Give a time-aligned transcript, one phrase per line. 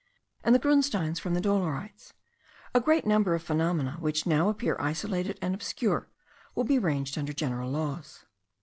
[0.43, 2.11] and the grunsteins from the dolerites;
[2.73, 6.09] a great number of phenomena which now appear isolated and obscure,
[6.55, 8.25] will be ranged under general laws.